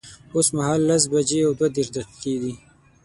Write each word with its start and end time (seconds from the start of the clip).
اوس 0.35 0.47
مهال 0.55 0.81
لس 0.89 1.03
بجي 1.11 1.39
او 1.45 1.51
دوه 1.57 1.67
دیرش 1.73 1.89
دقیقی 1.95 2.33
دی 2.41 2.53